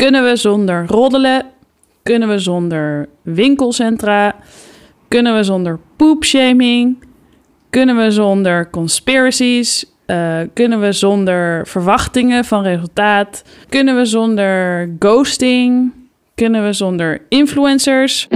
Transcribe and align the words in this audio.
Kunnen 0.00 0.24
we 0.24 0.36
zonder 0.36 0.86
roddelen? 0.86 1.42
Kunnen 2.02 2.28
we 2.28 2.38
zonder 2.38 3.08
winkelcentra? 3.22 4.34
Kunnen 5.08 5.34
we 5.34 5.42
zonder 5.42 5.78
poopshaming? 5.96 6.96
Kunnen 7.70 7.96
we 7.96 8.10
zonder 8.10 8.70
conspiracies? 8.70 9.84
Uh, 10.06 10.38
kunnen 10.54 10.80
we 10.80 10.92
zonder 10.92 11.66
verwachtingen 11.66 12.44
van 12.44 12.62
resultaat? 12.62 13.42
Kunnen 13.68 13.96
we 13.96 14.04
zonder 14.04 14.88
ghosting? 14.98 15.92
Kunnen 16.34 16.64
we 16.64 16.72
zonder 16.72 17.22
influencers? 17.28 18.28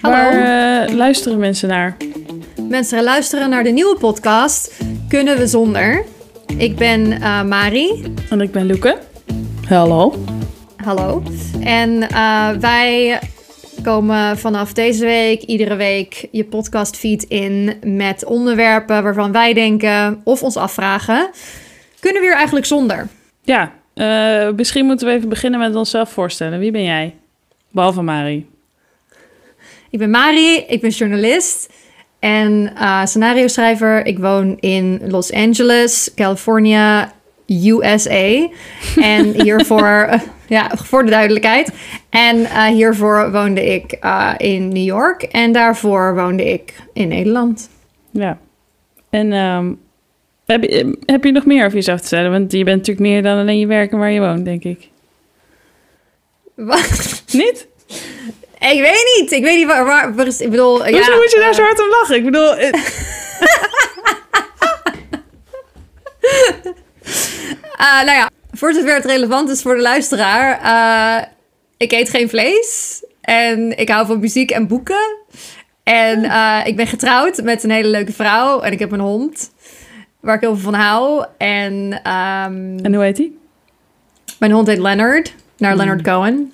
Hallo. 0.00 0.16
Waar 0.16 0.88
uh, 0.88 0.94
luisteren 0.96 1.38
mensen 1.38 1.68
naar? 1.68 1.96
Mensen 2.68 3.02
luisteren 3.02 3.50
naar 3.50 3.64
de 3.64 3.70
nieuwe 3.70 3.96
podcast 3.98 4.82
Kunnen 5.08 5.38
we 5.38 5.46
zonder? 5.46 6.04
Ik 6.56 6.76
ben 6.76 7.12
uh, 7.12 7.42
Mari. 7.42 8.02
En 8.30 8.40
ik 8.40 8.52
ben 8.52 8.66
Loeke. 8.66 8.98
Hallo. 9.68 10.24
Hallo. 10.76 11.22
En 11.60 11.90
uh, 11.90 12.50
wij 12.50 13.18
komen 13.82 14.38
vanaf 14.38 14.72
deze 14.72 15.04
week 15.04 15.42
iedere 15.42 15.76
week 15.76 16.28
je 16.30 16.44
podcastfeed 16.44 17.22
in 17.22 17.78
met 17.82 18.24
onderwerpen 18.24 19.02
waarvan 19.02 19.32
wij 19.32 19.52
denken 19.52 20.20
of 20.24 20.42
ons 20.42 20.56
afvragen: 20.56 21.30
kunnen 22.00 22.20
we 22.20 22.26
hier 22.28 22.36
eigenlijk 22.36 22.66
zonder? 22.66 23.08
Ja, 23.42 23.72
uh, 23.94 24.50
misschien 24.56 24.86
moeten 24.86 25.06
we 25.06 25.12
even 25.12 25.28
beginnen 25.28 25.60
met 25.60 25.74
onszelf 25.74 26.10
voorstellen. 26.10 26.58
Wie 26.58 26.70
ben 26.70 26.84
jij? 26.84 27.14
Behalve 27.70 28.02
Mari. 28.02 28.46
Ik 29.90 29.98
ben 29.98 30.10
Mari, 30.10 30.56
ik 30.68 30.80
ben 30.80 30.90
journalist 30.90 31.72
en 32.20 32.72
uh, 32.74 33.04
scenario 33.04 33.46
schrijver. 33.46 34.06
Ik 34.06 34.18
woon 34.18 34.56
in 34.60 35.00
Los 35.04 35.32
Angeles, 35.32 36.10
California, 36.14 37.12
USA. 37.46 38.48
En 38.96 39.42
hiervoor, 39.42 40.08
uh, 40.10 40.20
ja, 40.46 40.70
voor 40.74 41.04
de 41.04 41.10
duidelijkheid. 41.10 41.72
En 42.10 42.36
uh, 42.36 42.64
hiervoor 42.64 43.32
woonde 43.32 43.74
ik 43.74 43.96
uh, 44.00 44.34
in 44.36 44.68
New 44.68 44.84
York. 44.84 45.22
En 45.22 45.52
daarvoor 45.52 46.14
woonde 46.14 46.52
ik 46.52 46.74
in 46.92 47.08
Nederland. 47.08 47.70
Ja. 48.10 48.38
En 49.10 49.32
um, 49.32 49.78
heb, 50.46 50.62
je, 50.62 50.98
heb 51.06 51.24
je 51.24 51.32
nog 51.32 51.46
meer 51.46 51.64
over 51.64 51.76
jezelf 51.76 52.00
te 52.00 52.08
zeggen? 52.08 52.30
Want 52.30 52.52
je 52.52 52.64
bent 52.64 52.76
natuurlijk 52.76 53.06
meer 53.06 53.22
dan 53.22 53.38
alleen 53.38 53.58
je 53.58 53.66
werk 53.66 53.92
en 53.92 53.98
waar 53.98 54.10
je 54.10 54.20
woont, 54.20 54.44
denk 54.44 54.64
ik. 54.64 54.88
Wat? 56.54 57.22
Niet? 57.32 57.66
Ik 58.60 58.80
weet 58.80 59.16
niet. 59.16 59.32
Ik 59.32 59.42
weet 59.42 59.56
niet 59.56 59.66
waar. 59.66 59.84
waar, 59.84 60.14
waar 60.14 60.26
is, 60.26 60.40
ik 60.40 60.50
bedoel. 60.50 60.76
Hoezo 60.78 61.10
ja, 61.10 61.16
moet 61.16 61.30
je 61.30 61.38
daar 61.40 61.54
zo 61.54 61.62
hard 61.62 61.80
om 61.80 61.88
lachen? 61.88 62.16
Ik 62.16 62.24
bedoel. 62.24 62.56
eh, 62.56 62.72
Uh, 67.80 68.02
nou 68.06 68.10
ja, 68.18 68.30
voor 68.52 68.72
zover 68.72 68.94
het 68.94 69.04
relevant 69.04 69.48
is 69.48 69.62
voor 69.62 69.74
de 69.74 69.82
luisteraar. 69.82 70.60
Uh, 70.64 71.24
ik 71.76 71.92
eet 71.92 72.10
geen 72.10 72.28
vlees. 72.28 73.02
En 73.20 73.78
ik 73.78 73.88
hou 73.88 74.06
van 74.06 74.20
muziek 74.20 74.50
en 74.50 74.66
boeken. 74.66 75.16
En 75.82 76.24
uh, 76.24 76.60
ik 76.64 76.76
ben 76.76 76.86
getrouwd 76.86 77.42
met 77.42 77.62
een 77.64 77.70
hele 77.70 77.88
leuke 77.88 78.12
vrouw. 78.12 78.60
En 78.60 78.72
ik 78.72 78.78
heb 78.78 78.92
een 78.92 79.00
hond. 79.00 79.50
Waar 80.20 80.34
ik 80.34 80.40
heel 80.40 80.54
veel 80.56 80.70
van 80.70 80.80
hou. 80.80 81.24
En, 81.38 81.92
um, 81.92 82.78
en 82.84 82.94
hoe 82.94 83.02
heet 83.04 83.16
die? 83.16 83.38
Mijn 84.38 84.52
hond 84.52 84.66
heet 84.66 84.78
Leonard. 84.78 85.34
Naar 85.56 85.76
Leonard 85.76 86.02
Cohen. 86.02 86.52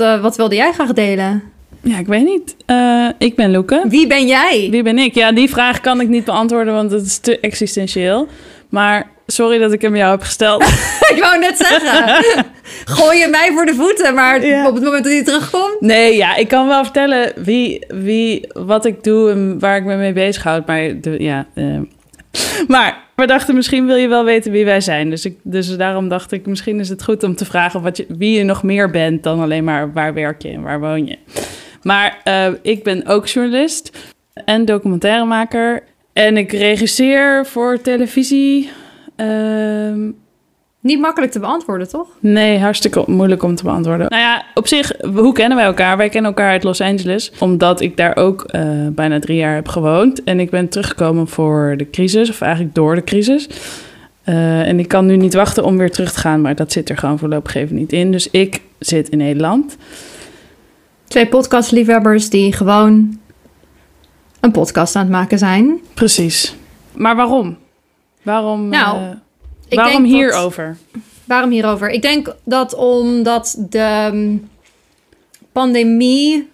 Uh, 0.00 0.10
wat, 0.10 0.20
wat, 0.20 0.36
wilde 0.36 0.54
jij 0.54 0.72
graag 0.72 0.92
delen? 0.92 1.42
Ja, 1.80 1.98
ik 1.98 2.06
weet 2.06 2.24
niet. 2.24 2.56
Uh, 2.66 3.08
ik 3.18 3.36
ben 3.36 3.50
Loeke. 3.50 3.84
Wie 3.88 4.06
ben 4.06 4.26
jij? 4.26 4.68
Wie 4.70 4.82
ben 4.82 4.98
ik? 4.98 5.14
Ja, 5.14 5.32
die 5.32 5.50
vraag 5.50 5.80
kan 5.80 6.00
ik 6.00 6.08
niet 6.08 6.24
beantwoorden, 6.24 6.74
want 6.74 6.90
het 6.90 7.06
is 7.06 7.18
te 7.18 7.40
existentieel. 7.40 8.28
Maar 8.68 9.10
sorry 9.26 9.58
dat 9.58 9.72
ik 9.72 9.82
hem 9.82 9.96
jou 9.96 10.10
heb 10.10 10.20
gesteld. 10.20 10.62
ik 11.14 11.16
wou 11.20 11.38
net 11.38 11.56
zeggen. 11.56 12.44
Gooi 12.96 13.18
je 13.18 13.28
mij 13.28 13.50
voor 13.52 13.66
de 13.66 13.74
voeten, 13.74 14.14
maar 14.14 14.46
ja. 14.46 14.66
op 14.66 14.74
het 14.74 14.84
moment 14.84 15.04
dat 15.04 15.12
hij 15.12 15.24
terugkomt... 15.24 15.80
Nee, 15.80 16.16
ja, 16.16 16.36
ik 16.36 16.48
kan 16.48 16.68
wel 16.68 16.84
vertellen 16.84 17.32
wie, 17.36 17.86
wie, 17.88 18.48
wat 18.52 18.84
ik 18.84 19.04
doe 19.04 19.30
en 19.30 19.58
waar 19.58 19.76
ik 19.76 19.84
me 19.84 19.96
mee 19.96 20.12
bezighoud. 20.12 20.66
Maar 20.66 21.00
de, 21.00 21.14
ja... 21.18 21.46
Uh. 21.54 21.78
Maar 22.68 23.03
we 23.16 23.26
dachten, 23.26 23.54
misschien 23.54 23.86
wil 23.86 23.96
je 23.96 24.08
wel 24.08 24.24
weten 24.24 24.52
wie 24.52 24.64
wij 24.64 24.80
zijn. 24.80 25.10
Dus, 25.10 25.24
ik, 25.24 25.38
dus 25.42 25.76
daarom 25.76 26.08
dacht 26.08 26.32
ik, 26.32 26.46
misschien 26.46 26.80
is 26.80 26.88
het 26.88 27.04
goed 27.04 27.22
om 27.22 27.36
te 27.36 27.44
vragen 27.44 27.82
wat 27.82 27.96
je, 27.96 28.06
wie 28.08 28.38
je 28.38 28.44
nog 28.44 28.62
meer 28.62 28.90
bent 28.90 29.22
dan 29.22 29.40
alleen 29.40 29.64
maar 29.64 29.92
waar 29.92 30.14
werk 30.14 30.42
je 30.42 30.48
en 30.48 30.62
waar 30.62 30.80
woon 30.80 31.06
je. 31.06 31.18
Maar 31.82 32.20
uh, 32.24 32.46
ik 32.62 32.82
ben 32.82 33.06
ook 33.06 33.26
journalist 33.26 34.12
en 34.44 34.64
documentairemaker. 34.64 35.82
En 36.12 36.36
ik 36.36 36.52
regisseer 36.52 37.46
voor 37.46 37.80
televisie. 37.80 38.70
Uh, 39.16 40.08
Niet 40.84 41.00
makkelijk 41.00 41.32
te 41.32 41.38
beantwoorden, 41.38 41.88
toch? 41.88 42.08
Nee, 42.20 42.58
hartstikke 42.58 43.04
moeilijk 43.06 43.42
om 43.42 43.54
te 43.54 43.62
beantwoorden. 43.62 44.06
Nou 44.08 44.22
ja, 44.22 44.44
op 44.54 44.66
zich, 44.66 44.92
hoe 45.14 45.32
kennen 45.32 45.56
wij 45.56 45.66
elkaar? 45.66 45.96
Wij 45.96 46.08
kennen 46.08 46.30
elkaar 46.30 46.50
uit 46.50 46.62
Los 46.62 46.80
Angeles, 46.80 47.32
omdat 47.38 47.80
ik 47.80 47.96
daar 47.96 48.16
ook 48.16 48.44
uh, 48.50 48.62
bijna 48.90 49.18
drie 49.18 49.36
jaar 49.36 49.54
heb 49.54 49.68
gewoond. 49.68 50.24
En 50.24 50.40
ik 50.40 50.50
ben 50.50 50.68
teruggekomen 50.68 51.28
voor 51.28 51.74
de 51.76 51.90
crisis, 51.90 52.30
of 52.30 52.40
eigenlijk 52.40 52.74
door 52.74 52.94
de 52.94 53.04
crisis. 53.04 53.48
Uh, 54.24 54.68
en 54.68 54.78
ik 54.78 54.88
kan 54.88 55.06
nu 55.06 55.16
niet 55.16 55.34
wachten 55.34 55.64
om 55.64 55.76
weer 55.76 55.90
terug 55.90 56.12
te 56.12 56.18
gaan, 56.18 56.40
maar 56.40 56.54
dat 56.54 56.72
zit 56.72 56.90
er 56.90 56.96
gewoon 56.96 57.18
voorlopig 57.18 57.54
even 57.54 57.76
niet 57.76 57.92
in. 57.92 58.12
Dus 58.12 58.30
ik 58.30 58.60
zit 58.78 59.08
in 59.08 59.18
Nederland. 59.18 59.76
Twee 61.04 61.26
podcastliefhebbers 61.26 62.30
die 62.30 62.52
gewoon 62.52 63.18
een 64.40 64.50
podcast 64.50 64.96
aan 64.96 65.02
het 65.02 65.12
maken 65.12 65.38
zijn. 65.38 65.80
Precies. 65.94 66.56
Maar 66.92 67.16
waarom? 67.16 67.56
Waarom, 68.22 68.68
nou, 68.68 69.00
uh, 69.00 69.08
waarom 69.68 70.04
hierover? 70.04 70.76
Dat, 70.92 71.02
waarom 71.24 71.50
hierover? 71.50 71.90
Ik 71.90 72.02
denk 72.02 72.34
dat 72.44 72.74
omdat 72.74 73.56
de 73.58 74.10
um, 74.12 74.50
pandemie, 75.52 76.50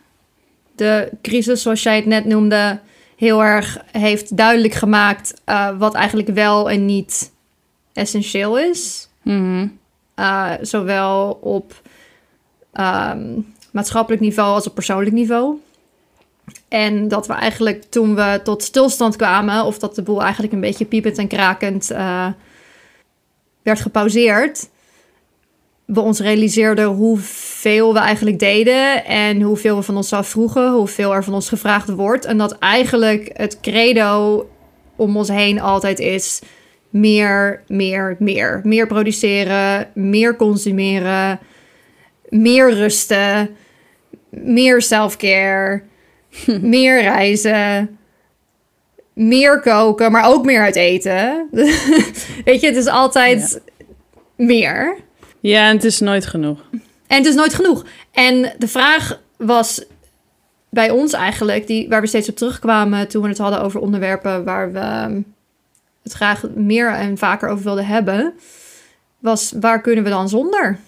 de 0.76 1.10
crisis 1.22 1.62
zoals 1.62 1.82
jij 1.82 1.96
het 1.96 2.06
net 2.06 2.24
noemde, 2.24 2.78
heel 3.16 3.42
erg 3.42 3.78
heeft 3.92 4.36
duidelijk 4.36 4.74
gemaakt 4.74 5.40
uh, 5.46 5.78
wat 5.78 5.94
eigenlijk 5.94 6.28
wel 6.28 6.70
en 6.70 6.86
niet 6.86 7.32
essentieel 7.92 8.58
is. 8.58 9.08
Mm 9.22 9.36
-hmm. 9.36 9.78
uh, 10.16 10.52
zowel 10.60 11.38
op 11.42 11.80
um, 12.72 13.54
maatschappelijk 13.70 14.22
niveau 14.22 14.54
als 14.54 14.66
op 14.66 14.74
persoonlijk 14.74 15.12
niveau. 15.12 15.56
En 16.68 17.08
dat 17.08 17.26
we 17.26 17.32
eigenlijk 17.32 17.82
toen 17.82 18.14
we 18.14 18.40
tot 18.44 18.62
stilstand 18.62 19.16
kwamen, 19.16 19.64
of 19.64 19.78
dat 19.78 19.94
de 19.94 20.02
boel 20.02 20.22
eigenlijk 20.22 20.52
een 20.52 20.60
beetje 20.60 20.84
piepend 20.84 21.18
en 21.18 21.28
krakend 21.28 21.90
uh, 21.92 22.26
werd 23.62 23.80
gepauzeerd, 23.80 24.68
we 25.84 26.00
ons 26.00 26.20
realiseerden 26.20 26.86
hoeveel 26.86 27.92
we 27.92 27.98
eigenlijk 27.98 28.38
deden 28.38 29.04
en 29.04 29.40
hoeveel 29.40 29.76
we 29.76 29.82
van 29.82 29.96
onszelf 29.96 30.28
vroegen, 30.28 30.72
hoeveel 30.72 31.14
er 31.14 31.24
van 31.24 31.34
ons 31.34 31.48
gevraagd 31.48 31.88
wordt. 31.88 32.24
En 32.24 32.38
dat 32.38 32.58
eigenlijk 32.58 33.30
het 33.32 33.60
credo 33.60 34.48
om 34.96 35.16
ons 35.16 35.28
heen 35.28 35.60
altijd 35.60 35.98
is 35.98 36.40
meer, 36.90 37.62
meer, 37.66 38.16
meer. 38.18 38.60
Meer 38.64 38.86
produceren, 38.86 39.88
meer 39.94 40.36
consumeren, 40.36 41.38
meer 42.28 42.74
rusten, 42.74 43.56
meer 44.30 44.82
self-care 44.82 45.82
meer 46.60 47.02
reizen, 47.02 47.98
meer 49.12 49.60
koken, 49.60 50.12
maar 50.12 50.24
ook 50.24 50.44
meer 50.44 50.62
uit 50.62 50.76
eten. 50.76 51.48
Weet 52.44 52.60
je, 52.60 52.66
het 52.66 52.76
is 52.76 52.86
altijd 52.86 53.60
ja. 53.64 53.82
meer. 54.44 54.96
Ja, 55.40 55.68
en 55.68 55.74
het 55.74 55.84
is 55.84 56.00
nooit 56.00 56.26
genoeg. 56.26 56.64
En 57.06 57.16
het 57.16 57.26
is 57.26 57.34
nooit 57.34 57.54
genoeg. 57.54 57.84
En 58.12 58.52
de 58.58 58.68
vraag 58.68 59.20
was 59.36 59.84
bij 60.70 60.90
ons 60.90 61.12
eigenlijk, 61.12 61.66
die, 61.66 61.88
waar 61.88 62.00
we 62.00 62.06
steeds 62.06 62.28
op 62.28 62.36
terugkwamen 62.36 63.08
toen 63.08 63.22
we 63.22 63.28
het 63.28 63.38
hadden 63.38 63.62
over 63.62 63.80
onderwerpen 63.80 64.44
waar 64.44 64.72
we 64.72 65.22
het 66.02 66.12
graag 66.12 66.44
meer 66.54 66.92
en 66.92 67.18
vaker 67.18 67.48
over 67.48 67.64
wilden 67.64 67.86
hebben, 67.86 68.34
was 69.18 69.52
waar 69.60 69.80
kunnen 69.80 70.04
we 70.04 70.10
dan 70.10 70.28
zonder? 70.28 70.78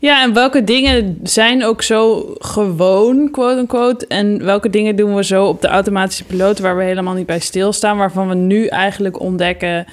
Ja, 0.00 0.22
en 0.22 0.32
welke 0.32 0.64
dingen 0.64 1.18
zijn 1.22 1.64
ook 1.64 1.82
zo 1.82 2.34
gewoon, 2.38 3.30
quote 3.30 3.58
unquote, 3.58 4.06
en 4.06 4.44
welke 4.44 4.70
dingen 4.70 4.96
doen 4.96 5.14
we 5.14 5.24
zo 5.24 5.46
op 5.46 5.60
de 5.60 5.68
automatische 5.68 6.24
piloot 6.24 6.58
waar 6.58 6.76
we 6.76 6.82
helemaal 6.82 7.14
niet 7.14 7.26
bij 7.26 7.40
stilstaan, 7.40 7.96
waarvan 7.96 8.28
we 8.28 8.34
nu 8.34 8.66
eigenlijk 8.66 9.20
ontdekken, 9.20 9.86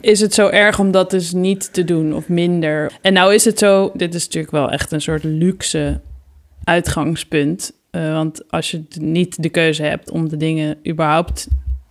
is 0.00 0.20
het 0.20 0.34
zo 0.34 0.48
erg 0.48 0.78
om 0.78 0.90
dat 0.90 1.10
dus 1.10 1.32
niet 1.32 1.72
te 1.72 1.84
doen 1.84 2.14
of 2.14 2.28
minder? 2.28 2.92
En 3.00 3.12
nou 3.12 3.34
is 3.34 3.44
het 3.44 3.58
zo, 3.58 3.90
dit 3.94 4.14
is 4.14 4.24
natuurlijk 4.24 4.52
wel 4.52 4.70
echt 4.70 4.92
een 4.92 5.00
soort 5.00 5.24
luxe 5.24 6.00
uitgangspunt, 6.64 7.72
uh, 7.90 8.12
want 8.12 8.50
als 8.50 8.70
je 8.70 8.82
niet 9.00 9.42
de 9.42 9.48
keuze 9.48 9.82
hebt 9.82 10.10
om 10.10 10.28
de 10.28 10.36
dingen 10.36 10.78
überhaupt 10.88 11.48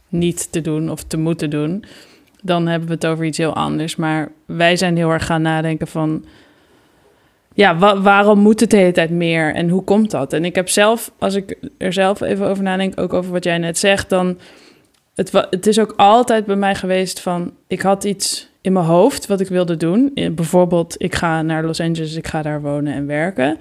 niet 0.09 0.51
te 0.51 0.62
doen 0.62 0.89
of 0.91 1.03
te 1.03 1.17
moeten 1.17 1.50
doen, 1.50 1.85
dan 2.41 2.67
hebben 2.67 2.88
we 2.88 2.93
het 2.93 3.05
over 3.05 3.25
iets 3.25 3.38
heel 3.38 3.55
anders. 3.55 3.95
Maar 3.95 4.31
wij 4.45 4.75
zijn 4.75 4.97
heel 4.97 5.09
erg 5.09 5.25
gaan 5.25 5.41
nadenken 5.41 5.88
van... 5.88 6.25
Ja, 7.53 7.77
wa 7.77 8.01
waarom 8.01 8.39
moet 8.39 8.59
het 8.59 8.69
de 8.69 8.77
hele 8.77 8.91
tijd 8.91 9.09
meer 9.09 9.53
en 9.55 9.69
hoe 9.69 9.83
komt 9.83 10.11
dat? 10.11 10.33
En 10.33 10.45
ik 10.45 10.55
heb 10.55 10.69
zelf, 10.69 11.11
als 11.17 11.35
ik 11.35 11.57
er 11.77 11.93
zelf 11.93 12.21
even 12.21 12.47
over 12.47 12.63
nadenk... 12.63 12.99
ook 12.99 13.13
over 13.13 13.31
wat 13.31 13.43
jij 13.43 13.57
net 13.57 13.77
zegt, 13.77 14.09
dan 14.09 14.38
het, 15.15 15.31
het 15.49 15.67
is 15.67 15.79
ook 15.79 15.93
altijd 15.97 16.45
bij 16.45 16.55
mij 16.55 16.75
geweest 16.75 17.19
van... 17.19 17.53
Ik 17.67 17.81
had 17.81 18.03
iets 18.03 18.49
in 18.61 18.73
mijn 18.73 18.85
hoofd 18.85 19.27
wat 19.27 19.39
ik 19.39 19.47
wilde 19.47 19.77
doen. 19.77 20.11
Eh, 20.13 20.31
Bijvoorbeeld, 20.31 20.95
ik 20.97 21.15
ga 21.15 21.41
naar 21.41 21.63
Los 21.63 21.79
Angeles, 21.79 22.15
ik 22.15 22.27
ga 22.27 22.41
daar 22.41 22.61
wonen 22.61 22.93
en 22.93 23.07
werken. 23.07 23.57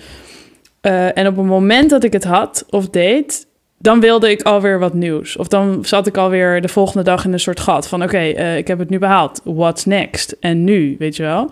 Eh, 0.81 1.19
en 1.19 1.27
op 1.27 1.37
het 1.37 1.47
moment 1.47 1.91
dat 1.91 2.05
ik 2.05 2.13
het 2.13 2.25
had 2.25 2.67
of 2.71 2.89
deed... 2.89 3.49
dan 3.83 4.01
wilde 4.01 4.31
ik 4.31 4.43
alweer 4.43 4.79
wat 4.79 4.95
nieuws. 4.95 5.37
Of 5.37 5.49
dan 5.49 5.85
zat 5.85 6.07
ik 6.07 6.17
alweer 6.17 6.61
de 6.61 6.69
volgende 6.69 7.03
dag 7.03 7.25
in 7.25 7.33
een 7.33 7.41
soort 7.41 7.61
gat 7.61 7.89
van... 7.89 8.03
oké, 8.03 8.19
eh, 8.19 8.57
ik 8.57 8.67
heb 8.67 8.79
het 8.79 8.91
nu 8.91 8.99
behaald. 8.99 9.41
What's 9.45 9.85
next? 9.85 10.37
En 10.41 10.65
nu, 10.65 10.97
weet 10.99 11.17
je 11.17 11.23
wel? 11.23 11.51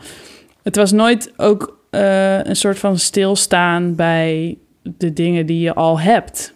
Het 0.62 0.76
was 0.76 0.92
nooit 0.92 1.32
ook 1.36 1.78
eh, 1.90 2.44
een 2.44 2.56
soort 2.56 2.78
van 2.78 2.98
stilstaan 2.98 3.94
bij 3.94 4.58
de 4.82 5.12
dingen 5.12 5.46
die 5.46 5.60
je 5.60 5.74
al 5.74 6.00
hebt. 6.00 6.54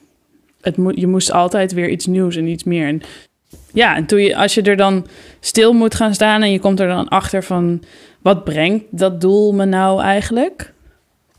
Je 0.94 1.06
moest 1.06 1.32
altijd 1.32 1.72
weer 1.72 1.88
iets 1.88 2.06
nieuws 2.06 2.36
en 2.36 2.46
iets 2.46 2.64
meer. 2.64 2.86
En 2.86 3.02
ja, 3.72 3.96
en 3.96 4.06
toen 4.06 4.20
je, 4.20 4.36
als 4.36 4.54
je 4.54 4.62
er 4.62 4.76
dan 4.76 5.06
stil 5.40 5.72
moet 5.72 5.94
gaan 5.94 6.14
staan 6.14 6.42
en 6.42 6.52
je 6.52 6.60
komt 6.60 6.80
er 6.80 6.88
dan 6.88 7.08
achter 7.08 7.42
van 7.42 7.82
wat 8.22 8.44
brengt 8.44 8.84
dat 8.90 9.20
doel 9.20 9.52
me 9.52 9.64
nou 9.64 10.02
eigenlijk, 10.02 10.72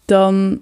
dan 0.06 0.62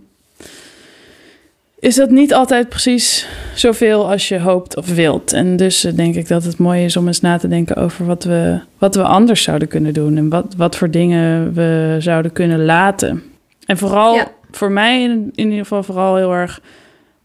is 1.81 1.95
dat 1.95 2.09
niet 2.09 2.33
altijd 2.33 2.69
precies 2.69 3.27
zoveel 3.55 4.09
als 4.11 4.27
je 4.27 4.39
hoopt 4.39 4.77
of 4.77 4.93
wilt. 4.93 5.33
En 5.33 5.55
dus 5.55 5.83
eh, 5.83 5.95
denk 5.95 6.15
ik 6.15 6.27
dat 6.27 6.43
het 6.43 6.57
mooi 6.57 6.83
is 6.83 6.97
om 6.97 7.07
eens 7.07 7.21
na 7.21 7.37
te 7.37 7.47
denken 7.47 7.75
over 7.75 8.05
wat 8.05 8.23
we, 8.23 8.59
wat 8.77 8.95
we 8.95 9.03
anders 9.03 9.43
zouden 9.43 9.67
kunnen 9.67 9.93
doen 9.93 10.17
en 10.17 10.29
wat, 10.29 10.53
wat 10.57 10.75
voor 10.75 10.91
dingen 10.91 11.53
we 11.53 11.95
zouden 11.99 12.31
kunnen 12.31 12.65
laten. 12.65 13.23
En 13.65 13.77
vooral 13.77 14.15
Ja. 14.15 14.27
voor 14.51 14.71
mij 14.71 15.03
in, 15.03 15.31
in 15.35 15.45
ieder 15.45 15.59
geval 15.59 15.83
vooral 15.83 16.15
heel 16.15 16.31
erg 16.33 16.61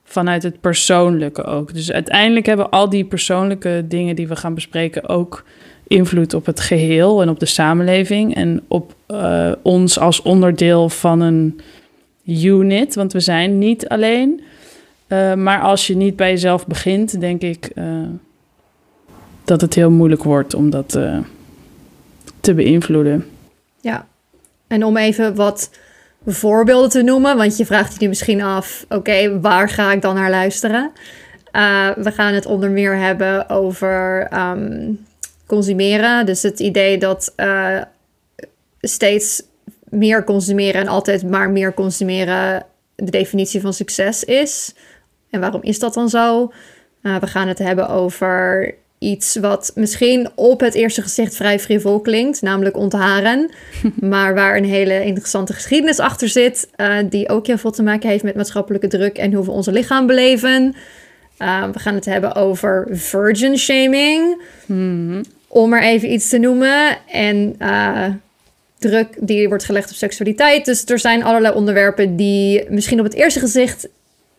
vanuit 0.05 0.43
het 0.43 0.61
persoonlijke 0.61 1.45
ook. 1.45 1.75
Dus 1.75 1.93
uiteindelijk 1.93 2.47
hebben 2.47 2.71
al 2.71 2.89
die 2.89 3.05
persoonlijke 3.05 3.85
dingen 3.89 4.17
die 4.17 4.29
we 4.29 4.37
gaan 4.37 4.55
bespreken 4.55 5.09
ook 5.09 5.45
invloed 5.87 6.35
op 6.35 6.47
het 6.47 6.61
geheel 6.61 7.23
en 7.23 7.29
op 7.29 7.41
de 7.41 7.47
samenleving 7.47 8.35
en 8.35 8.63
op 8.69 8.95
eh, 9.07 9.53
ons 9.63 9.99
als 9.99 10.23
onderdeel 10.23 10.89
van 10.89 11.21
een 11.21 11.61
unit, 12.27 12.95
want 12.95 13.13
we 13.13 13.21
zijn 13.21 13.59
niet 13.59 13.89
alleen. 13.89 14.43
Eh, 15.07 15.35
maar 15.35 15.61
als 15.61 15.87
je 15.87 15.97
niet 15.97 16.17
bij 16.17 16.31
jezelf 16.31 16.67
begint, 16.67 17.21
denk 17.21 17.43
ik 17.43 17.71
eh, 17.75 18.03
dat 19.45 19.61
het 19.61 19.75
heel 19.75 19.91
moeilijk 19.91 20.23
wordt 20.23 20.55
om 20.55 20.71
dat 20.71 20.95
eh, 20.95 21.19
te 22.41 22.55
beïnvloeden. 22.55 23.27
Ja, 23.81 24.07
en 24.67 24.85
om 24.85 24.97
even 24.97 25.35
wat 25.35 25.71
voorbeelden 26.27 26.91
te 26.91 27.03
noemen, 27.03 27.37
want 27.37 27.57
je 27.57 27.67
vraagt 27.67 27.93
je 27.93 27.99
nu 28.01 28.09
misschien 28.09 28.43
af, 28.43 28.85
oké, 28.89 29.41
waar 29.41 29.69
ga 29.69 29.93
ik 29.93 30.03
dan 30.03 30.15
naar 30.15 30.31
luisteren? 30.31 30.91
We 31.97 32.13
gaan 32.15 32.35
het 32.35 32.47
onder 32.47 32.71
meer 32.71 32.97
hebben 32.97 33.49
over 33.49 34.27
ehm, 34.31 34.93
consumeren. 35.47 36.27
Dus 36.27 36.43
het 36.43 36.61
idee 36.61 36.99
dat 36.99 37.35
steeds 38.81 39.43
meer 39.91 40.25
consumeren 40.25 40.81
en 40.81 40.89
altijd 40.89 41.31
maar 41.31 41.51
meer 41.51 41.75
consumeren 41.75 42.67
de 42.95 43.11
definitie 43.11 43.61
van 43.61 43.73
succes 43.73 44.25
is. 44.25 44.75
En 45.31 45.41
waarom 45.41 45.63
is 45.63 45.79
dat 45.79 45.95
dan 45.95 46.09
zo? 46.09 46.53
Uh, 47.03 47.17
we 47.17 47.27
gaan 47.27 47.49
het 47.49 47.59
hebben 47.59 47.89
over 47.89 48.75
iets 48.99 49.37
wat 49.37 49.73
misschien 49.75 50.29
op 50.35 50.61
het 50.61 50.75
eerste 50.75 51.03
gezicht 51.03 51.37
vrij 51.37 51.61
frivol 51.61 52.01
klinkt, 52.01 52.43
namelijk 52.43 52.77
ontharen. 52.77 53.51
maar 54.01 54.35
waar 54.35 54.57
een 54.57 54.65
hele 54.65 55.05
interessante 55.05 55.53
geschiedenis 55.53 55.99
achter 55.99 56.29
zit, 56.29 56.69
uh, 56.77 56.97
die 57.09 57.29
ook 57.29 57.47
heel 57.47 57.59
veel 57.59 57.71
te 57.71 57.83
maken 57.83 58.09
heeft 58.09 58.25
met 58.25 58.35
maatschappelijke 58.35 58.89
druk 58.89 59.19
en 59.19 59.33
hoe 59.33 59.45
we 59.45 59.51
onze 59.51 59.73
lichaam 59.73 60.07
beleven. 60.07 60.75
Uh, 61.39 61.69
we 61.73 61.79
gaan 61.79 61.95
het 61.95 62.05
hebben 62.05 62.35
over 62.35 62.87
virgin 62.91 63.59
shaming, 63.59 64.43
hmm. 64.67 65.21
om 65.49 65.73
er 65.73 65.83
even 65.83 66.13
iets 66.13 66.29
te 66.29 66.39
noemen. 66.39 66.99
En 67.13 67.55
uh, 67.59 68.07
druk 68.79 69.09
die 69.21 69.49
wordt 69.49 69.65
gelegd 69.65 69.91
op 69.91 69.97
seksualiteit. 69.97 70.65
Dus 70.65 70.85
er 70.85 70.99
zijn 70.99 71.25
allerlei 71.25 71.55
onderwerpen 71.55 72.17
die 72.17 72.65
misschien 72.71 72.99
op 72.99 73.05
het 73.05 73.15
eerste 73.15 73.41
gezicht 73.41 73.89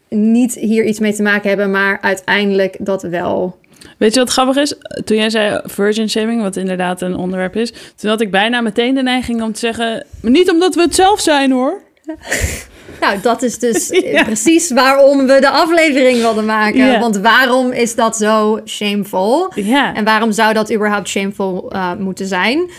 niet 0.10 0.54
hier 0.54 0.86
iets 0.86 1.00
mee 1.00 1.13
te 1.13 1.22
maken 1.22 1.50
hebben, 1.50 1.72
maar 1.72 2.01
uiteindelijk 2.01 2.75
dat 2.80 3.04
wel. 3.04 3.57
Weet 3.98 4.13
je 4.13 4.19
wat 4.19 4.30
grappig 4.30 4.56
is? 4.56 4.75
Toen 5.06 5.18
jij 5.18 5.30
zei 5.30 5.62
virgin 5.63 6.10
shaming, 6.10 6.42
wat 6.42 6.56
inderdaad 6.56 7.01
een 7.01 7.16
onderwerp 7.16 7.56
is, 7.56 7.74
toen 7.95 8.10
had 8.10 8.22
ik 8.22 8.31
bijna 8.31 8.62
meteen 8.62 8.95
de 8.95 9.04
neiging 9.04 9.42
om 9.42 9.54
te 9.54 9.60
zeggen, 9.60 10.06
maar 10.22 10.31
niet 10.31 10.50
omdat 10.50 10.75
we 10.75 10.81
het 10.81 10.95
zelf 10.95 11.19
zijn 11.19 11.51
hoor. 11.51 11.81
Nou, 13.01 13.22
dat 13.22 13.42
is 13.42 13.60
dus 13.60 13.88
ja. 14.04 14.24
precies 14.24 14.72
waarom 14.72 15.28
we 15.28 15.40
de 15.40 15.50
aflevering 15.50 16.18
wilden 16.18 16.45
maken. 16.45 16.86
Ja. 16.86 17.00
Want 17.00 17.18
waarom 17.18 17.72
is 17.72 17.95
dat 17.95 18.18
zo 18.18 18.62
shameful? 18.66 19.51
Ja. 19.56 19.95
En 19.95 20.04
waarom 20.04 20.31
zou 20.31 20.54
dat 20.54 20.74
überhaupt 20.74 21.07
shameful 21.07 21.74
uh, 21.74 21.94
moeten 21.94 22.28
zijn? 22.28 22.69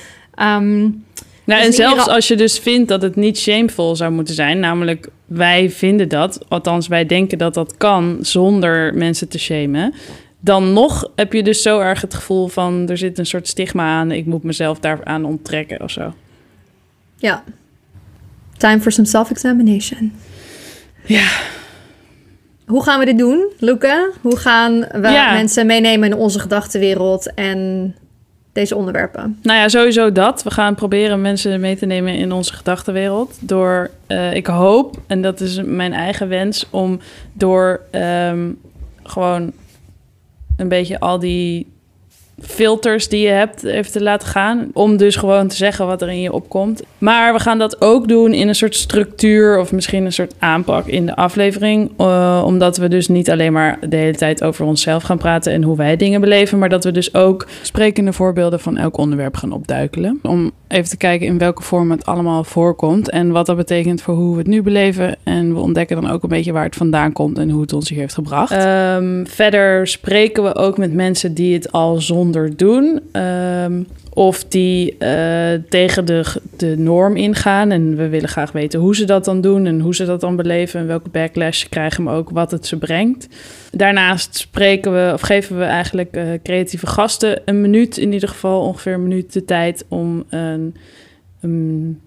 Um, 0.43 1.05
nou, 1.49 1.61
dus 1.61 1.69
en 1.69 1.73
zelfs 1.73 2.09
als 2.09 2.29
je 2.29 2.37
dus 2.37 2.59
vindt 2.59 2.89
dat 2.89 3.03
het 3.03 3.17
niet 3.17 3.39
shameful 3.39 3.97
zou 3.97 4.13
moeten 4.13 4.35
zijn, 4.35 4.61
namelijk 4.61 5.09
wij 5.27 5.71
vinden 5.71 6.09
dat, 6.09 6.41
althans 6.49 6.89
wij 6.89 7.07
denken 7.07 7.39
dat 7.39 7.55
dat 7.55 7.77
kan 7.77 8.19
zonder 8.21 8.95
mensen 8.95 9.29
te 9.29 9.39
shamen, 9.39 9.95
dan 10.41 10.73
nog 10.73 11.11
heb 11.15 11.33
je 11.33 11.43
dus 11.43 11.63
zo 11.63 11.81
erg 11.81 12.01
het 12.01 12.15
gevoel 12.15 12.49
van 12.49 12.89
er 12.89 12.99
zit 12.99 13.19
een 13.19 13.27
soort 13.27 13.49
stigma 13.49 13.99
aan, 13.99 14.11
ik 14.11 14.27
moet 14.27 14.43
mezelf 14.43 14.79
daaraan 14.79 15.25
onttrekken 15.25 15.83
of 15.83 15.91
zo. 15.91 16.15
Ja. 17.17 17.45
Time 18.57 18.81
for 18.81 18.93
some 18.93 19.09
self-examination. 19.09 20.13
Ja. 21.05 21.29
Hoe 22.67 22.83
gaan 22.83 22.99
we 22.99 23.05
dit 23.05 23.19
doen, 23.19 23.47
Luca? 23.59 24.09
Hoe 24.21 24.37
gaan 24.37 24.81
we 24.81 25.09
ja. 25.09 25.33
mensen 25.33 25.67
meenemen 25.67 26.11
in 26.11 26.17
onze 26.17 26.39
gedachtenwereld 26.39 27.35
en 27.35 27.95
deze 28.59 28.77
onderwerpen? 28.77 29.39
Nou 29.43 29.59
ja, 29.59 29.69
sowieso 29.69 30.13
dat. 30.13 30.43
We 30.43 30.51
gaan 30.51 30.75
proberen 30.75 31.21
mensen 31.21 31.61
mee 31.61 31.77
te 31.77 31.87
nemen 31.87 32.15
in 32.15 32.33
onze 32.33 32.53
gedachtenwereld. 32.53 33.37
Door, 33.41 33.91
uh, 34.09 34.35
ik 34.35 34.47
hoop, 34.47 34.97
en 35.07 35.23
dat 35.23 35.41
is 35.41 35.61
mijn 35.65 35.93
eigen 35.93 36.29
wens, 36.29 36.67
om 36.71 37.01
door 37.33 37.81
um, 37.93 38.61
gewoon 39.03 39.53
een 40.57 40.69
beetje 40.69 41.01
al 41.01 41.19
die 41.19 41.67
filters 42.41 43.09
die 43.09 43.21
je 43.21 43.29
hebt 43.29 43.65
even 43.65 43.93
te 43.93 44.03
laten 44.03 44.29
gaan. 44.29 44.71
Om 44.73 44.97
dus 44.97 45.17
gewoon 45.17 45.49
te 45.49 45.57
zeggen 45.57 45.87
wat 45.87 46.03
er 46.03 46.09
in 46.09 46.21
je 46.21 46.33
opkomt. 46.33 46.83
Maar 46.99 47.33
we 47.33 47.41
gaan 47.41 47.59
dat 47.59 47.81
ook 47.81 48.09
doen 48.09 48.33
in 48.33 48.49
een 48.49 48.55
soort 48.55 48.75
structuur 48.75 49.59
of 49.59 49.73
misschien 49.73 50.05
een 50.05 50.13
soort 50.13 50.35
aanpak 50.39 50.87
in 50.87 51.07
de 51.07 51.17
aflevering. 51.17 51.91
Uh, 51.99 52.43
omdat 52.47 52.77
we 52.77 52.89
dus 52.89 53.09
niet 53.09 53.31
alleen 53.31 53.53
maar 53.53 53.79
de 53.89 53.97
hele 53.97 54.17
tijd 54.17 54.45
over 54.45 54.65
onszelf 54.65 55.03
gaan 55.03 55.19
praten 55.19 55.53
en 55.53 55.63
hoe 55.63 55.77
wij 55.77 55.97
dingen 55.97 56.21
beleven. 56.21 56.59
Maar 56.59 56.69
dat 56.69 56.85
we 56.85 56.91
dus 56.91 57.15
ook 57.15 57.47
sprekende 57.63 58.13
voorbeelden 58.13 58.61
van 58.61 58.77
elk 58.77 58.97
onderwerp 58.97 59.37
gaan 59.37 59.53
opduikelen. 59.53 60.19
Om 60.23 60.51
even 60.69 60.89
te 60.89 60.97
kijken 60.97 61.27
in 61.27 61.39
welke 61.39 61.63
vorm 61.63 61.91
het 61.91 62.07
allemaal 62.07 62.45
voorkomt. 62.45 63.11
En 63.11 63.31
wat 63.31 63.47
dat 63.47 63.57
betekent 63.57 64.03
voor 64.03 64.15
hoe 64.15 64.33
we 64.33 64.39
het 64.39 64.47
nu 64.47 64.63
beleven. 64.63 65.17
En 65.23 65.55
we 65.55 65.61
ontdekken 65.61 66.01
dan 66.01 66.11
ook 66.11 66.23
een 66.23 66.29
beetje 66.29 66.53
waar 66.53 66.65
het 66.65 66.77
vandaan 66.77 67.13
komt 67.13 67.39
en 67.39 67.51
hoe 67.51 67.61
het 67.61 67.73
ons 67.73 67.89
hier 67.89 67.99
heeft 67.99 68.15
gebracht. 68.15 68.65
Um, 68.65 69.27
verder 69.27 69.87
spreken 69.87 70.43
we 70.43 70.55
ook 70.55 70.79
met 70.79 70.93
mensen 70.93 71.35
die 71.35 71.55
het 71.55 71.73
al 71.73 72.01
zonder 72.01 72.28
doen. 72.33 73.01
Um, 73.13 73.87
of 74.19 74.45
die 74.45 74.97
uh, 74.99 75.53
tegen 75.69 76.05
de, 76.05 76.25
de 76.57 76.75
norm 76.79 77.17
ingaan. 77.17 77.71
En 77.71 77.97
we 77.97 78.09
willen 78.09 78.29
graag 78.29 78.53
weten 78.53 78.81
hoe 78.81 78.97
ze 78.97 79.05
dat 79.05 79.25
dan 79.25 79.41
doen 79.41 79.67
en 79.67 79.81
hoe 79.81 79.95
ze 79.95 80.05
dat 80.05 80.21
dan 80.21 80.37
beleven 80.37 80.81
en 80.81 80.87
welke 80.87 81.09
backlash 81.09 81.61
ze 81.61 81.69
krijgen, 81.69 82.03
maar 82.03 82.15
ook 82.15 82.31
wat 82.31 82.51
het 82.51 82.67
ze 82.67 82.77
brengt. 82.77 83.29
Daarnaast 83.71 84.37
spreken 84.37 84.93
we 84.93 85.13
of 85.13 85.21
geven 85.21 85.59
we 85.59 85.65
eigenlijk 85.65 86.17
uh, 86.17 86.25
creatieve 86.43 86.87
gasten 86.87 87.43
een 87.45 87.61
minuut, 87.61 87.97
in 87.97 88.13
ieder 88.13 88.29
geval 88.29 88.61
ongeveer 88.61 88.93
een 88.93 89.03
minuut 89.03 89.33
de 89.33 89.45
tijd 89.45 89.85
om 89.89 90.25
een, 90.29 92.01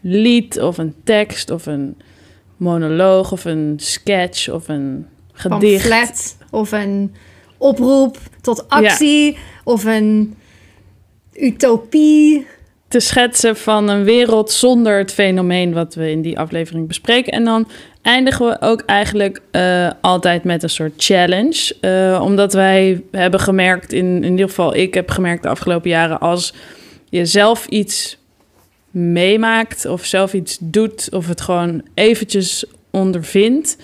lied 0.00 0.60
of 0.60 0.78
een 0.78 0.94
tekst 1.04 1.50
of 1.50 1.66
een 1.66 1.96
monoloog 2.56 3.32
of 3.32 3.44
een 3.44 3.74
sketch 3.76 4.50
of 4.50 4.68
een 4.68 5.06
gedicht. 5.32 6.36
Of 6.50 6.72
een 6.72 7.14
oproep 7.62 8.18
tot 8.40 8.68
actie 8.68 9.32
ja. 9.32 9.38
of 9.64 9.84
een 9.84 10.34
utopie. 11.32 12.46
Te 12.88 13.00
schetsen 13.00 13.56
van 13.56 13.88
een 13.88 14.04
wereld 14.04 14.50
zonder 14.50 14.98
het 14.98 15.12
fenomeen 15.12 15.72
wat 15.72 15.94
we 15.94 16.10
in 16.10 16.22
die 16.22 16.38
aflevering 16.38 16.86
bespreken. 16.86 17.32
En 17.32 17.44
dan 17.44 17.68
eindigen 18.02 18.46
we 18.46 18.56
ook 18.60 18.82
eigenlijk 18.86 19.40
uh, 19.52 19.90
altijd 20.00 20.44
met 20.44 20.62
een 20.62 20.70
soort 20.70 20.92
challenge. 20.96 21.76
Uh, 21.80 22.22
omdat 22.22 22.52
wij 22.52 23.02
hebben 23.10 23.40
gemerkt, 23.40 23.92
in, 23.92 24.24
in 24.24 24.30
ieder 24.30 24.48
geval 24.48 24.74
ik 24.74 24.94
heb 24.94 25.10
gemerkt 25.10 25.42
de 25.42 25.48
afgelopen 25.48 25.90
jaren, 25.90 26.20
als 26.20 26.54
je 27.08 27.26
zelf 27.26 27.66
iets 27.66 28.18
meemaakt 28.90 29.86
of 29.86 30.04
zelf 30.04 30.32
iets 30.32 30.58
doet 30.60 31.08
of 31.12 31.28
het 31.28 31.40
gewoon 31.40 31.82
eventjes 31.94 32.64
ondervindt, 32.90 33.76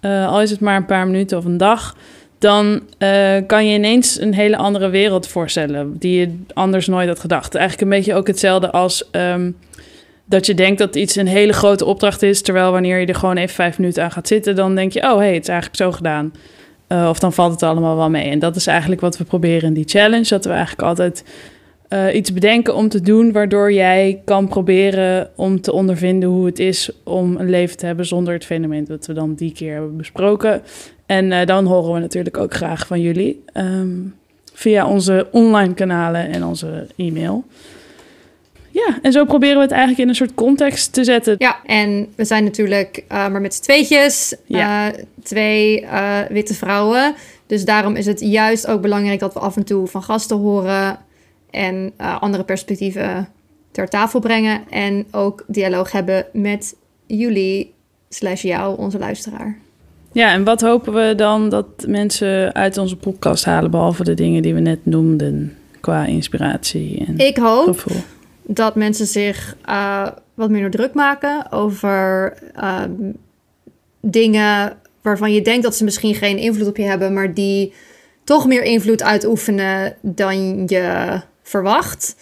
uh, 0.00 0.28
al 0.28 0.40
is 0.40 0.50
het 0.50 0.60
maar 0.60 0.76
een 0.76 0.86
paar 0.86 1.06
minuten 1.06 1.38
of 1.38 1.44
een 1.44 1.56
dag, 1.56 1.96
dan 2.42 2.82
uh, 2.98 3.36
kan 3.46 3.66
je 3.66 3.74
ineens 3.74 4.20
een 4.20 4.34
hele 4.34 4.56
andere 4.56 4.88
wereld 4.88 5.26
voorstellen 5.26 5.98
die 5.98 6.20
je 6.20 6.38
anders 6.52 6.86
nooit 6.86 7.08
had 7.08 7.18
gedacht. 7.18 7.54
Eigenlijk 7.54 7.90
een 7.90 7.98
beetje 7.98 8.14
ook 8.14 8.26
hetzelfde 8.26 8.70
als 8.70 9.08
um, 9.12 9.56
dat 10.24 10.46
je 10.46 10.54
denkt 10.54 10.78
dat 10.78 10.96
iets 10.96 11.16
een 11.16 11.26
hele 11.26 11.52
grote 11.52 11.84
opdracht 11.84 12.22
is, 12.22 12.42
terwijl 12.42 12.72
wanneer 12.72 12.98
je 12.98 13.06
er 13.06 13.14
gewoon 13.14 13.36
even 13.36 13.54
vijf 13.54 13.78
minuten 13.78 14.02
aan 14.02 14.10
gaat 14.10 14.28
zitten, 14.28 14.56
dan 14.56 14.74
denk 14.74 14.92
je, 14.92 15.02
oh 15.02 15.16
hey, 15.16 15.34
het 15.34 15.42
is 15.42 15.48
eigenlijk 15.48 15.82
zo 15.82 15.92
gedaan. 15.92 16.32
Uh, 16.88 17.06
of 17.08 17.18
dan 17.18 17.32
valt 17.32 17.52
het 17.52 17.62
allemaal 17.62 17.96
wel 17.96 18.10
mee. 18.10 18.30
En 18.30 18.38
dat 18.38 18.56
is 18.56 18.66
eigenlijk 18.66 19.00
wat 19.00 19.18
we 19.18 19.24
proberen 19.24 19.68
in 19.68 19.74
die 19.74 19.88
challenge. 19.88 20.28
Dat 20.28 20.44
we 20.44 20.50
eigenlijk 20.50 20.82
altijd 20.82 21.24
uh, 21.92 22.14
iets 22.14 22.32
bedenken 22.32 22.74
om 22.74 22.88
te 22.88 23.00
doen 23.00 23.32
waardoor 23.32 23.72
jij 23.72 24.20
kan 24.24 24.48
proberen 24.48 25.30
om 25.36 25.60
te 25.60 25.72
ondervinden 25.72 26.28
hoe 26.28 26.46
het 26.46 26.58
is 26.58 26.90
om 27.04 27.36
een 27.36 27.50
leven 27.50 27.76
te 27.76 27.86
hebben 27.86 28.06
zonder 28.06 28.34
het 28.34 28.44
fenomeen 28.44 28.84
dat 28.84 29.06
we 29.06 29.12
dan 29.12 29.34
die 29.34 29.52
keer 29.52 29.72
hebben 29.72 29.96
besproken. 29.96 30.62
En 31.06 31.30
uh, 31.30 31.44
dan 31.44 31.66
horen 31.66 31.92
we 31.92 32.00
natuurlijk 32.00 32.36
ook 32.36 32.54
graag 32.54 32.86
van 32.86 33.00
jullie 33.00 33.44
um, 33.54 34.14
via 34.52 34.86
onze 34.86 35.28
online 35.30 35.74
kanalen 35.74 36.28
en 36.28 36.44
onze 36.44 36.86
e-mail. 36.96 37.44
Ja, 38.70 38.98
en 39.02 39.12
zo 39.12 39.24
proberen 39.24 39.56
we 39.56 39.62
het 39.62 39.70
eigenlijk 39.70 40.00
in 40.02 40.08
een 40.08 40.14
soort 40.14 40.34
context 40.34 40.92
te 40.92 41.04
zetten. 41.04 41.34
Ja, 41.38 41.56
en 41.64 42.08
we 42.16 42.24
zijn 42.24 42.44
natuurlijk 42.44 43.04
uh, 43.12 43.28
maar 43.28 43.40
met 43.40 43.54
z'n 43.54 43.62
tweetjes, 43.62 44.36
ja. 44.44 44.92
twee 45.22 45.86
witte 46.28 46.54
vrouwen. 46.54 47.14
Dus 47.46 47.64
daarom 47.64 47.96
is 47.96 48.06
het 48.06 48.20
juist 48.20 48.66
ook 48.66 48.80
belangrijk 48.80 49.20
dat 49.20 49.34
we 49.34 49.40
af 49.40 49.56
en 49.56 49.64
toe 49.64 49.86
van 49.86 50.02
gasten 50.02 50.36
horen 50.36 50.98
en 51.52 51.92
uh, 52.00 52.20
andere 52.22 52.44
perspectieven 52.44 53.28
ter 53.70 53.88
tafel 53.88 54.20
brengen. 54.20 54.60
En 54.70 55.06
ook 55.10 55.44
dialoog 55.46 55.92
hebben 55.92 56.26
met 56.32 56.76
jullie, 57.06 57.72
slash 58.08 58.42
jou, 58.42 58.78
onze 58.78 58.98
luisteraar. 58.98 59.58
Ja, 60.12 60.32
en 60.32 60.44
wat 60.44 60.60
hopen 60.60 60.92
we 60.92 61.14
dan 61.14 61.48
dat 61.48 61.66
mensen 61.86 62.54
uit 62.54 62.78
onze 62.78 62.96
podcast 62.96 63.44
halen, 63.44 63.70
behalve 63.70 64.04
de 64.04 64.14
dingen 64.14 64.42
die 64.42 64.54
we 64.54 64.60
net 64.60 64.86
noemden 64.86 65.56
qua 65.80 66.04
inspiratie 66.06 67.04
en 67.06 67.18
Ik 67.18 67.36
hoop 67.36 67.64
gevoel. 67.64 68.02
dat 68.42 68.74
mensen 68.74 69.06
zich 69.06 69.56
uh, 69.68 70.08
wat 70.34 70.50
minder 70.50 70.70
druk 70.70 70.94
maken 70.94 71.52
over 71.52 72.34
uh, 72.56 72.82
dingen 74.00 74.76
waarvan 75.02 75.32
je 75.32 75.42
denkt 75.42 75.62
dat 75.62 75.76
ze 75.76 75.84
misschien 75.84 76.14
geen 76.14 76.38
invloed 76.38 76.68
op 76.68 76.76
je 76.76 76.82
hebben, 76.82 77.12
maar 77.12 77.34
die 77.34 77.72
toch 78.24 78.46
meer 78.46 78.62
invloed 78.62 79.02
uitoefenen 79.02 79.96
dan 80.00 80.64
je 80.66 81.20
verwacht. 81.42 82.16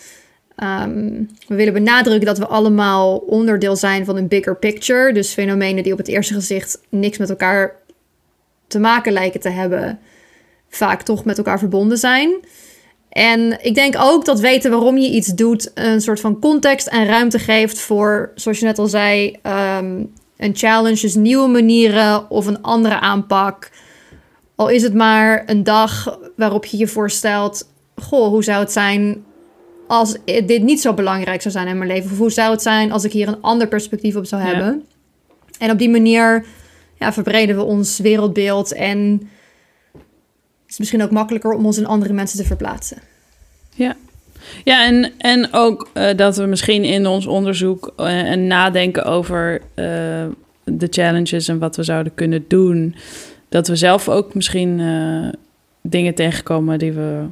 Um, 0.62 1.30
we 1.46 1.54
willen 1.54 1.72
benadrukken 1.72 2.26
dat 2.26 2.38
we 2.38 2.46
allemaal 2.46 3.16
onderdeel 3.16 3.76
zijn 3.76 4.04
van 4.04 4.16
een 4.16 4.28
bigger 4.28 4.56
picture. 4.56 5.12
Dus 5.12 5.32
fenomenen 5.32 5.82
die 5.82 5.92
op 5.92 5.98
het 5.98 6.08
eerste 6.08 6.34
gezicht 6.34 6.80
niks 6.88 7.18
met 7.18 7.30
elkaar 7.30 7.76
te 8.66 8.78
maken 8.78 9.12
lijken 9.12 9.40
te 9.40 9.48
hebben, 9.48 9.98
vaak 10.68 11.02
toch 11.02 11.24
met 11.24 11.38
elkaar 11.38 11.58
verbonden 11.58 11.98
zijn. 11.98 12.34
En 13.08 13.58
ik 13.64 13.74
denk 13.74 13.94
ook 13.98 14.24
dat 14.24 14.40
weten 14.40 14.70
waarom 14.70 14.98
je 14.98 15.10
iets 15.10 15.28
doet 15.28 15.70
een 15.74 16.00
soort 16.00 16.20
van 16.20 16.38
context 16.38 16.86
en 16.86 17.06
ruimte 17.06 17.38
geeft 17.38 17.78
voor, 17.78 18.32
zoals 18.34 18.58
je 18.58 18.64
net 18.64 18.78
al 18.78 18.86
zei, 18.86 19.38
um, 19.42 20.12
een 20.36 20.56
challenge, 20.56 21.00
dus 21.00 21.14
nieuwe 21.14 21.48
manieren 21.48 22.30
of 22.30 22.46
een 22.46 22.62
andere 22.62 23.00
aanpak. 23.00 23.70
Al 24.54 24.68
is 24.68 24.82
het 24.82 24.94
maar 24.94 25.42
een 25.46 25.64
dag 25.64 26.18
waarop 26.36 26.64
je 26.64 26.76
je 26.76 26.86
voorstelt: 26.86 27.69
goh, 28.00 28.28
hoe 28.28 28.44
zou 28.44 28.60
het 28.60 28.72
zijn 28.72 29.24
als 29.86 30.16
dit 30.24 30.62
niet 30.62 30.80
zo 30.80 30.94
belangrijk 30.94 31.42
zou 31.42 31.54
zijn 31.54 31.68
in 31.68 31.78
mijn 31.78 31.90
leven? 31.90 32.10
Of 32.10 32.18
hoe 32.18 32.30
zou 32.30 32.50
het 32.50 32.62
zijn 32.62 32.92
als 32.92 33.04
ik 33.04 33.12
hier 33.12 33.28
een 33.28 33.40
ander 33.40 33.68
perspectief 33.68 34.16
op 34.16 34.26
zou 34.26 34.42
hebben? 34.42 34.84
En 35.58 35.70
op 35.70 35.78
die 35.78 35.90
manier 35.90 36.44
ja, 36.98 37.12
verbreden 37.12 37.56
we 37.56 37.62
ons 37.62 37.98
wereldbeeld 37.98 38.72
en 38.72 39.28
is 40.66 40.76
het 40.76 40.78
misschien 40.78 41.02
ook 41.02 41.10
makkelijker 41.10 41.52
om 41.52 41.66
ons 41.66 41.78
in 41.78 41.86
andere 41.86 42.12
mensen 42.12 42.38
te 42.38 42.44
verplaatsen. 42.44 42.98
Ja. 43.74 43.96
Ja, 44.64 44.86
en, 44.86 45.12
en 45.18 45.52
ook 45.52 45.90
uh, 45.94 46.16
dat 46.16 46.36
we 46.36 46.44
misschien 46.44 46.84
in 46.84 47.06
ons 47.06 47.26
onderzoek 47.26 47.92
uh, 47.96 48.30
en 48.30 48.46
nadenken 48.46 49.04
over 49.04 49.60
uh, 49.60 49.64
de 50.64 50.86
challenges 50.90 51.48
en 51.48 51.58
wat 51.58 51.76
we 51.76 51.82
zouden 51.82 52.14
kunnen 52.14 52.44
doen, 52.48 52.94
dat 53.48 53.68
we 53.68 53.76
zelf 53.76 54.08
ook 54.08 54.34
misschien 54.34 54.80
dingen 55.82 56.14
tegenkomen 56.14 56.78
die 56.78 56.92
we 56.92 57.24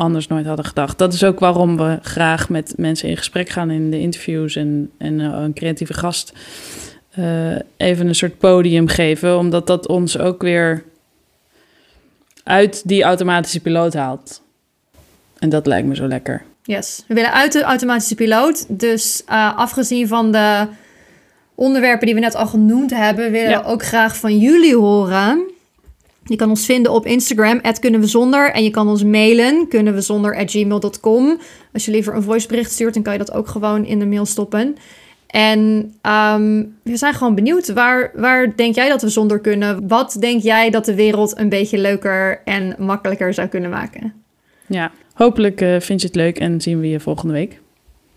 anders 0.00 0.26
nooit 0.26 0.46
hadden 0.46 0.64
gedacht. 0.64 0.98
Dat 0.98 1.12
is 1.12 1.24
ook 1.24 1.38
waarom 1.38 1.76
we 1.76 1.98
graag 2.02 2.48
met 2.48 2.74
mensen 2.76 3.08
in 3.08 3.16
gesprek 3.16 3.48
gaan 3.48 3.70
in 3.70 3.90
de 3.90 4.00
interviews 4.00 4.56
en, 4.56 4.90
en 4.98 5.18
uh, 5.18 5.38
een 5.42 5.52
creatieve 5.52 5.94
gast 5.94 6.32
uh, 7.18 7.56
even 7.76 8.06
een 8.06 8.14
soort 8.14 8.38
podium 8.38 8.88
geven, 8.88 9.38
omdat 9.38 9.66
dat 9.66 9.86
ons 9.86 10.18
ook 10.18 10.42
weer 10.42 10.84
uit 12.44 12.88
die 12.88 13.02
automatische 13.02 13.60
piloot 13.60 13.94
haalt. 13.94 14.42
En 15.38 15.48
dat 15.48 15.66
lijkt 15.66 15.88
me 15.88 15.94
zo 15.94 16.06
lekker. 16.06 16.42
Yes, 16.62 17.04
we 17.08 17.14
willen 17.14 17.32
uit 17.32 17.52
de 17.52 17.62
automatische 17.62 18.14
piloot. 18.14 18.64
Dus 18.68 19.22
uh, 19.28 19.56
afgezien 19.56 20.08
van 20.08 20.32
de 20.32 20.66
onderwerpen 21.54 22.06
die 22.06 22.14
we 22.14 22.20
net 22.20 22.34
al 22.34 22.46
genoemd 22.46 22.90
hebben, 22.90 23.30
willen 23.30 23.50
ja. 23.50 23.62
we 23.62 23.68
ook 23.68 23.84
graag 23.84 24.16
van 24.16 24.38
jullie 24.38 24.76
horen. 24.76 25.50
Je 26.24 26.36
kan 26.36 26.48
ons 26.48 26.64
vinden 26.64 26.92
op 26.92 27.06
Instagram, 27.06 27.60
kunnen 27.80 28.00
we 28.00 28.06
zonder. 28.06 28.50
En 28.50 28.64
je 28.64 28.70
kan 28.70 28.88
ons 28.88 29.04
mailen, 29.04 29.68
kunnen 29.68 29.94
we 29.94 30.00
zonder 30.00 30.48
gmail.com. 30.48 31.40
Als 31.72 31.84
je 31.84 31.90
liever 31.90 32.14
een 32.14 32.22
voicebericht 32.22 32.70
stuurt, 32.70 32.94
dan 32.94 33.02
kan 33.02 33.12
je 33.12 33.18
dat 33.18 33.32
ook 33.32 33.48
gewoon 33.48 33.84
in 33.84 33.98
de 33.98 34.06
mail 34.06 34.26
stoppen. 34.26 34.76
En 35.26 35.92
um, 36.02 36.76
we 36.82 36.96
zijn 36.96 37.14
gewoon 37.14 37.34
benieuwd. 37.34 37.72
Waar, 37.72 38.10
waar 38.14 38.56
denk 38.56 38.74
jij 38.74 38.88
dat 38.88 39.02
we 39.02 39.08
zonder 39.08 39.38
kunnen? 39.38 39.88
Wat 39.88 40.16
denk 40.20 40.42
jij 40.42 40.70
dat 40.70 40.84
de 40.84 40.94
wereld 40.94 41.38
een 41.38 41.48
beetje 41.48 41.78
leuker 41.78 42.40
en 42.44 42.74
makkelijker 42.78 43.34
zou 43.34 43.48
kunnen 43.48 43.70
maken? 43.70 44.14
Ja, 44.66 44.92
hopelijk 45.14 45.60
uh, 45.60 45.80
vind 45.80 46.00
je 46.00 46.06
het 46.06 46.16
leuk 46.16 46.38
en 46.38 46.60
zien 46.60 46.80
we 46.80 46.88
je 46.88 47.00
volgende 47.00 47.32
week. 47.32 47.60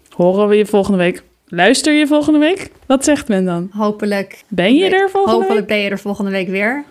Horen 0.09 0.47
we 0.47 0.55
je 0.55 0.65
volgende 0.65 0.97
week. 0.97 1.23
Luister 1.47 1.93
je 1.93 2.07
volgende 2.07 2.39
week? 2.39 2.71
Wat 2.85 3.03
zegt 3.03 3.27
men 3.27 3.45
dan? 3.45 3.69
Hopelijk. 3.71 4.43
Ben 4.47 4.75
je 4.75 4.89
er 4.89 5.09
volgende 5.09 5.37
Hopelijk 5.37 5.67
week? 5.67 5.77
ben 5.77 5.85
je 5.85 5.89
er 5.89 5.99
volgende 5.99 6.31
week 6.31 6.47
weer. 6.47 6.83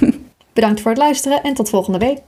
Bedankt 0.58 0.80
voor 0.80 0.90
het 0.90 1.00
luisteren 1.00 1.42
en 1.42 1.54
tot 1.54 1.68
volgende 1.68 1.98
week. 1.98 2.18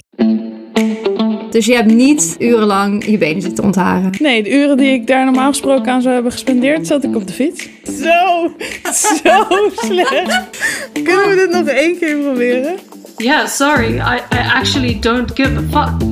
Dus 1.50 1.66
je 1.66 1.74
hebt 1.74 1.94
niet 1.94 2.36
urenlang 2.38 3.04
je 3.04 3.18
benen 3.18 3.42
zitten 3.42 3.64
ontharen. 3.64 4.10
Nee, 4.18 4.42
de 4.42 4.52
uren 4.52 4.76
die 4.76 4.92
ik 4.92 5.06
daar 5.06 5.24
normaal 5.24 5.48
gesproken 5.48 5.92
aan 5.92 6.02
zou 6.02 6.14
hebben 6.14 6.32
gespendeerd, 6.32 6.86
zat 6.86 7.04
ik 7.04 7.16
op 7.16 7.26
de 7.26 7.32
fiets. 7.32 7.68
Zo, 8.02 8.50
zo 9.22 9.46
slecht. 9.74 10.48
Kunnen 10.92 11.28
we 11.28 11.34
dit 11.34 11.50
nog 11.50 11.66
één 11.66 11.98
keer 11.98 12.16
proberen? 12.16 12.76
Yeah, 13.16 13.46
sorry. 13.46 13.94
I, 13.94 14.20
I 14.34 14.38
actually 14.54 14.98
don't 15.00 15.30
give 15.34 15.56
a 15.56 15.86
fuck. 15.86 16.08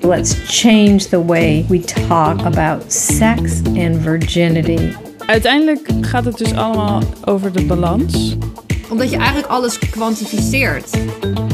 Let's 0.00 0.34
change 0.60 0.98
the 0.98 1.24
way 1.24 1.64
we 1.68 1.80
talk 1.80 2.44
about 2.44 2.92
sex 2.92 3.62
and 3.64 3.96
virginity. 4.02 4.92
Uiteindelijk 5.26 5.88
gaat 6.00 6.24
het 6.24 6.38
dus 6.38 6.54
allemaal 6.54 7.02
over 7.24 7.52
de 7.52 7.64
balans 7.64 8.36
omdat 8.90 9.10
je 9.10 9.16
eigenlijk 9.16 9.46
alles 9.46 9.78
kwantificeert. 9.78 10.98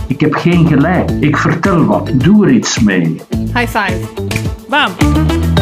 Ik 0.06 0.20
heb 0.20 0.34
geen 0.34 0.66
gelijk. 0.66 1.10
Ik 1.10 1.36
vertel 1.36 1.84
wat. 1.84 2.10
Doe 2.14 2.46
er 2.46 2.52
iets 2.52 2.80
mee. 2.80 3.20
High 3.54 3.78
five. 3.78 3.98
Bam. 4.68 5.53